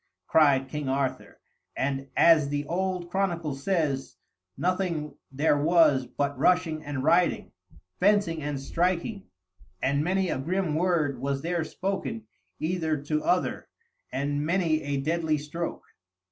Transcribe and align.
cried 0.25 0.67
King 0.67 0.89
Arthur; 0.89 1.39
and, 1.77 2.07
as 2.17 2.49
the 2.49 2.65
old 2.65 3.11
chronicle 3.11 3.53
says, 3.53 4.15
"nothing 4.57 5.13
there 5.31 5.61
was 5.61 6.07
but 6.07 6.35
rushing 6.39 6.83
and 6.83 7.03
riding, 7.03 7.51
fencing 7.99 8.41
and 8.41 8.59
striking, 8.59 9.27
and 9.79 10.03
many 10.03 10.27
a 10.31 10.39
grim 10.39 10.73
word 10.73 11.19
was 11.21 11.43
there 11.43 11.63
spoken 11.63 12.25
either 12.59 12.97
to 12.99 13.23
other, 13.23 13.67
and 14.11 14.43
many 14.43 14.81
a 14.81 14.99
deadly 14.99 15.37
stroke." 15.37 15.83